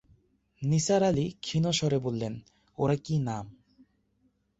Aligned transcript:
নিসার 0.61 1.01
আলি 1.03 1.25
ক্ষীণ 1.41 1.65
স্বরে 1.71 1.97
বললেন, 1.97 2.33
ওরা 2.77 2.95
কী 2.95 3.15
নাম? 3.19 3.45